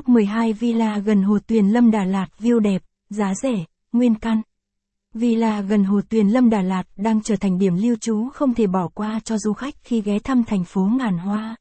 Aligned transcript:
Top 0.00 0.08
12 0.08 0.52
villa 0.52 0.98
gần 0.98 1.22
Hồ 1.22 1.38
Tuyền 1.46 1.68
Lâm 1.68 1.90
Đà 1.90 2.04
Lạt 2.04 2.26
view 2.38 2.58
đẹp, 2.58 2.82
giá 3.10 3.34
rẻ, 3.42 3.64
nguyên 3.92 4.14
căn. 4.14 4.42
Villa 5.14 5.60
gần 5.60 5.84
Hồ 5.84 6.00
Tuyền 6.08 6.28
Lâm 6.28 6.50
Đà 6.50 6.62
Lạt 6.62 6.82
đang 6.96 7.22
trở 7.22 7.36
thành 7.36 7.58
điểm 7.58 7.76
lưu 7.76 7.96
trú 8.00 8.28
không 8.28 8.54
thể 8.54 8.66
bỏ 8.66 8.88
qua 8.94 9.20
cho 9.24 9.38
du 9.38 9.52
khách 9.52 9.74
khi 9.84 10.00
ghé 10.00 10.18
thăm 10.18 10.44
thành 10.44 10.64
phố 10.64 10.80
ngàn 10.98 11.18
hoa. 11.18 11.56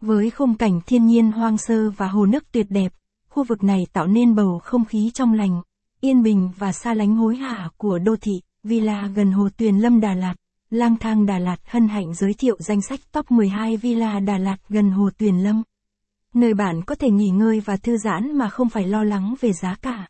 Với 0.00 0.30
khung 0.30 0.54
cảnh 0.54 0.80
thiên 0.86 1.06
nhiên 1.06 1.32
hoang 1.32 1.58
sơ 1.58 1.90
và 1.90 2.08
hồ 2.08 2.26
nước 2.26 2.52
tuyệt 2.52 2.66
đẹp, 2.70 2.92
khu 3.28 3.44
vực 3.44 3.64
này 3.64 3.86
tạo 3.92 4.06
nên 4.06 4.34
bầu 4.34 4.58
không 4.58 4.84
khí 4.84 5.10
trong 5.14 5.32
lành, 5.32 5.62
yên 6.00 6.22
bình 6.22 6.50
và 6.58 6.72
xa 6.72 6.94
lánh 6.94 7.16
hối 7.16 7.36
hả 7.36 7.70
của 7.76 7.98
đô 7.98 8.16
thị, 8.16 8.32
villa 8.62 9.08
gần 9.14 9.32
Hồ 9.32 9.48
Tuyền 9.56 9.78
Lâm 9.78 10.00
Đà 10.00 10.14
Lạt. 10.14 10.34
Lang 10.70 10.96
thang 10.96 11.26
Đà 11.26 11.38
Lạt 11.38 11.56
hân 11.66 11.88
hạnh 11.88 12.14
giới 12.14 12.34
thiệu 12.34 12.56
danh 12.58 12.82
sách 12.82 13.00
top 13.12 13.30
12 13.30 13.76
villa 13.76 14.20
Đà 14.20 14.38
Lạt 14.38 14.56
gần 14.68 14.90
Hồ 14.90 15.10
Tuyền 15.18 15.36
Lâm. 15.36 15.62
Nơi 16.34 16.54
bạn 16.54 16.82
có 16.82 16.94
thể 16.94 17.10
nghỉ 17.10 17.28
ngơi 17.28 17.60
và 17.60 17.76
thư 17.76 17.96
giãn 17.96 18.38
mà 18.38 18.48
không 18.48 18.68
phải 18.68 18.86
lo 18.86 19.04
lắng 19.04 19.34
về 19.40 19.52
giá 19.52 19.74
cả. 19.82 20.08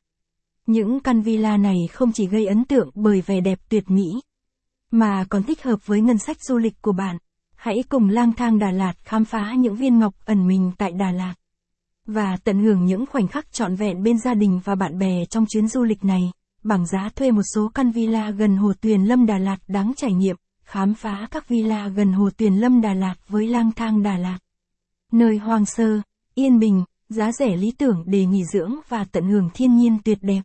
Những 0.66 1.00
căn 1.00 1.22
villa 1.22 1.56
này 1.56 1.76
không 1.92 2.12
chỉ 2.12 2.26
gây 2.26 2.46
ấn 2.46 2.64
tượng 2.64 2.90
bởi 2.94 3.20
vẻ 3.20 3.40
đẹp 3.40 3.58
tuyệt 3.68 3.90
mỹ, 3.90 4.04
mà 4.90 5.24
còn 5.28 5.42
thích 5.42 5.62
hợp 5.62 5.86
với 5.86 6.00
ngân 6.00 6.18
sách 6.18 6.36
du 6.40 6.58
lịch 6.58 6.82
của 6.82 6.92
bạn. 6.92 7.16
Hãy 7.56 7.84
cùng 7.88 8.08
lang 8.08 8.32
thang 8.32 8.58
Đà 8.58 8.70
Lạt 8.70 8.92
khám 9.04 9.24
phá 9.24 9.54
những 9.58 9.76
viên 9.76 9.98
ngọc 9.98 10.14
ẩn 10.24 10.46
mình 10.46 10.72
tại 10.78 10.92
Đà 10.92 11.10
Lạt. 11.10 11.34
Và 12.06 12.36
tận 12.44 12.62
hưởng 12.62 12.84
những 12.84 13.06
khoảnh 13.06 13.28
khắc 13.28 13.52
trọn 13.52 13.74
vẹn 13.74 14.02
bên 14.02 14.18
gia 14.18 14.34
đình 14.34 14.60
và 14.64 14.74
bạn 14.74 14.98
bè 14.98 15.24
trong 15.24 15.46
chuyến 15.46 15.68
du 15.68 15.82
lịch 15.84 16.04
này, 16.04 16.32
bằng 16.62 16.86
giá 16.86 17.08
thuê 17.16 17.30
một 17.30 17.42
số 17.54 17.70
căn 17.74 17.90
villa 17.90 18.30
gần 18.30 18.56
Hồ 18.56 18.72
Tuyền 18.80 19.04
Lâm 19.04 19.26
Đà 19.26 19.38
Lạt 19.38 19.56
đáng 19.68 19.92
trải 19.96 20.12
nghiệm, 20.12 20.36
khám 20.64 20.94
phá 20.94 21.28
các 21.30 21.48
villa 21.48 21.88
gần 21.88 22.12
Hồ 22.12 22.30
Tuyền 22.36 22.54
Lâm 22.54 22.80
Đà 22.80 22.94
Lạt 22.94 23.14
với 23.28 23.46
lang 23.48 23.72
thang 23.72 24.02
Đà 24.02 24.16
Lạt. 24.18 24.38
Nơi 25.12 25.38
hoang 25.38 25.66
sơ, 25.66 26.00
yên 26.34 26.58
bình, 26.58 26.84
giá 27.08 27.32
rẻ 27.32 27.56
lý 27.56 27.72
tưởng 27.78 28.04
để 28.06 28.26
nghỉ 28.26 28.44
dưỡng 28.44 28.74
và 28.88 29.04
tận 29.04 29.24
hưởng 29.24 29.50
thiên 29.54 29.76
nhiên 29.76 29.98
tuyệt 30.04 30.18
đẹp. 30.20 30.42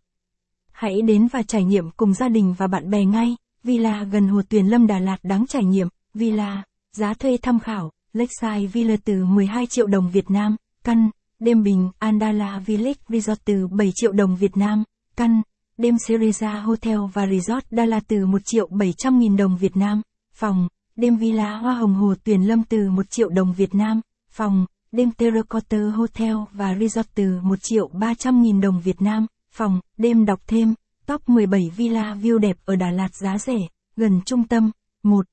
Hãy 0.71 1.01
đến 1.01 1.27
và 1.27 1.43
trải 1.43 1.63
nghiệm 1.63 1.91
cùng 1.97 2.13
gia 2.13 2.29
đình 2.29 2.55
và 2.57 2.67
bạn 2.67 2.89
bè 2.89 3.05
ngay. 3.05 3.35
Villa 3.63 4.03
gần 4.03 4.27
Hồ 4.27 4.41
Tuyền 4.49 4.65
Lâm 4.65 4.87
Đà 4.87 4.99
Lạt 4.99 5.17
đáng 5.23 5.45
trải 5.47 5.63
nghiệm. 5.63 5.87
Villa, 6.13 6.63
giá 6.97 7.13
thuê 7.13 7.37
tham 7.41 7.59
khảo, 7.59 7.91
Lakeside 8.13 8.67
Villa 8.67 8.95
từ 9.05 9.25
12 9.25 9.65
triệu 9.67 9.87
đồng 9.87 10.09
Việt 10.09 10.31
Nam, 10.31 10.55
căn, 10.83 11.09
đêm 11.39 11.63
bình, 11.63 11.91
Andala 11.99 12.59
Village 12.59 13.01
Resort 13.09 13.39
từ 13.45 13.67
7 13.67 13.91
triệu 13.95 14.11
đồng 14.11 14.35
Việt 14.35 14.57
Nam, 14.57 14.83
căn, 15.15 15.41
đêm 15.77 15.95
Cereza 15.95 16.61
Hotel 16.61 16.97
và 17.13 17.27
Resort 17.27 17.65
Đà 17.71 17.85
lạt 17.85 18.03
từ 18.07 18.25
1 18.25 18.41
triệu 18.45 18.67
700 18.67 19.19
nghìn 19.19 19.37
đồng 19.37 19.57
Việt 19.57 19.77
Nam, 19.77 20.01
phòng, 20.33 20.67
đêm 20.95 21.15
Villa 21.15 21.57
Hoa 21.57 21.73
Hồng 21.73 21.95
Hồ 21.95 22.13
Tuyền 22.23 22.41
Lâm 22.41 22.63
từ 22.63 22.89
1 22.89 23.09
triệu 23.09 23.29
đồng 23.29 23.53
Việt 23.53 23.75
Nam, 23.75 24.01
phòng, 24.31 24.65
đêm 24.91 25.11
Terracotta 25.11 25.77
Hotel 25.77 26.35
và 26.53 26.75
Resort 26.79 27.07
từ 27.15 27.39
1 27.43 27.55
triệu 27.61 27.87
300 27.93 28.41
nghìn 28.41 28.61
đồng 28.61 28.81
Việt 28.81 29.01
Nam, 29.01 29.25
phòng, 29.51 29.79
đêm 29.97 30.25
đọc 30.25 30.39
thêm, 30.47 30.73
top 31.05 31.29
17 31.29 31.71
villa 31.75 32.15
view 32.15 32.37
đẹp 32.37 32.57
ở 32.65 32.75
Đà 32.75 32.91
Lạt 32.91 33.15
giá 33.21 33.37
rẻ, 33.37 33.57
gần 33.95 34.21
trung 34.25 34.43
tâm, 34.47 34.71
1. 35.03 35.25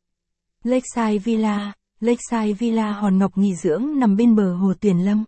Lakeside 0.65 1.19
Villa, 1.19 1.73
Lakeside 2.01 2.53
Villa 2.53 2.93
Hòn 2.93 3.19
Ngọc 3.19 3.39
nghỉ 3.39 3.55
dưỡng 3.55 3.99
nằm 3.99 4.17
bên 4.17 4.37
bờ 4.37 4.55
hồ 4.55 4.73
Tuyền 4.81 4.99
Lâm. 4.99 5.25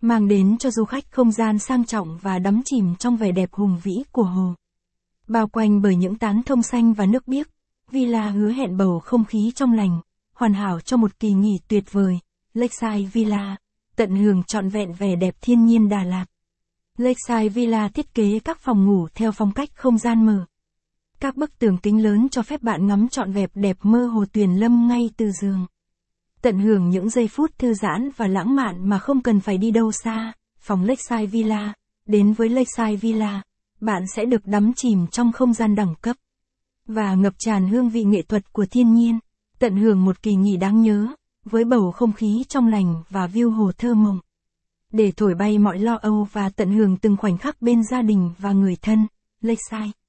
Mang 0.00 0.28
đến 0.28 0.58
cho 0.58 0.70
du 0.70 0.84
khách 0.84 1.10
không 1.10 1.32
gian 1.32 1.58
sang 1.58 1.84
trọng 1.84 2.18
và 2.22 2.38
đắm 2.38 2.62
chìm 2.64 2.94
trong 2.98 3.16
vẻ 3.16 3.32
đẹp 3.32 3.52
hùng 3.52 3.78
vĩ 3.82 3.92
của 4.12 4.22
hồ. 4.22 4.54
Bao 5.28 5.48
quanh 5.48 5.82
bởi 5.82 5.96
những 5.96 6.14
tán 6.14 6.42
thông 6.42 6.62
xanh 6.62 6.92
và 6.92 7.06
nước 7.06 7.28
biếc, 7.28 7.48
Villa 7.90 8.30
hứa 8.30 8.52
hẹn 8.52 8.76
bầu 8.76 9.00
không 9.00 9.24
khí 9.24 9.52
trong 9.54 9.72
lành, 9.72 10.00
hoàn 10.34 10.54
hảo 10.54 10.80
cho 10.80 10.96
một 10.96 11.18
kỳ 11.20 11.32
nghỉ 11.32 11.58
tuyệt 11.68 11.92
vời. 11.92 12.18
Lakeside 12.54 13.08
Villa, 13.12 13.56
tận 13.96 14.16
hưởng 14.16 14.42
trọn 14.42 14.68
vẹn 14.68 14.92
vẻ 14.92 15.16
đẹp 15.16 15.34
thiên 15.40 15.64
nhiên 15.64 15.88
Đà 15.88 16.04
Lạt. 16.04 16.24
Lakeside 16.98 17.48
Villa 17.48 17.88
thiết 17.88 18.14
kế 18.14 18.38
các 18.38 18.58
phòng 18.60 18.86
ngủ 18.86 19.08
theo 19.14 19.32
phong 19.32 19.52
cách 19.52 19.68
không 19.74 19.98
gian 19.98 20.26
mở. 20.26 20.44
Các 21.20 21.36
bức 21.36 21.58
tường 21.58 21.78
kính 21.82 22.02
lớn 22.02 22.28
cho 22.28 22.42
phép 22.42 22.62
bạn 22.62 22.86
ngắm 22.86 23.08
trọn 23.08 23.32
vẹn 23.32 23.48
đẹp 23.54 23.76
mơ 23.82 24.06
hồ 24.06 24.24
tuyền 24.32 24.50
lâm 24.50 24.88
ngay 24.88 25.10
từ 25.16 25.30
giường. 25.30 25.66
Tận 26.42 26.58
hưởng 26.58 26.90
những 26.90 27.10
giây 27.10 27.28
phút 27.28 27.58
thư 27.58 27.74
giãn 27.74 28.10
và 28.16 28.26
lãng 28.26 28.56
mạn 28.56 28.88
mà 28.88 28.98
không 28.98 29.22
cần 29.22 29.40
phải 29.40 29.58
đi 29.58 29.70
đâu 29.70 29.92
xa. 29.92 30.32
Phòng 30.58 30.84
Lakeside 30.84 31.26
Villa, 31.26 31.72
đến 32.06 32.32
với 32.32 32.48
Lakeside 32.48 32.96
Villa, 32.96 33.42
bạn 33.80 34.02
sẽ 34.14 34.24
được 34.24 34.46
đắm 34.46 34.72
chìm 34.76 35.06
trong 35.06 35.32
không 35.32 35.52
gian 35.52 35.74
đẳng 35.74 35.94
cấp 36.02 36.16
và 36.86 37.14
ngập 37.14 37.32
tràn 37.38 37.68
hương 37.68 37.90
vị 37.90 38.04
nghệ 38.04 38.22
thuật 38.22 38.52
của 38.52 38.66
thiên 38.70 38.94
nhiên, 38.94 39.18
tận 39.58 39.76
hưởng 39.76 40.04
một 40.04 40.22
kỳ 40.22 40.34
nghỉ 40.34 40.56
đáng 40.56 40.82
nhớ 40.82 41.06
với 41.44 41.64
bầu 41.64 41.90
không 41.90 42.12
khí 42.12 42.44
trong 42.48 42.68
lành 42.68 43.02
và 43.10 43.26
view 43.26 43.50
hồ 43.50 43.72
thơ 43.78 43.94
mộng. 43.94 44.20
Để 44.92 45.12
thổi 45.16 45.34
bay 45.34 45.58
mọi 45.58 45.78
lo 45.78 45.94
âu 45.94 46.28
và 46.32 46.48
tận 46.48 46.70
hưởng 46.70 46.96
từng 46.96 47.16
khoảnh 47.16 47.38
khắc 47.38 47.62
bên 47.62 47.82
gia 47.90 48.02
đình 48.02 48.30
và 48.38 48.52
người 48.52 48.76
thân, 48.82 49.06
Lakeside. 49.40 50.01